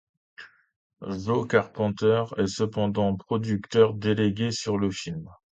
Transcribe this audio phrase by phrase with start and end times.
[1.15, 5.29] John Carpenter est cependant producteur délégué sur le film.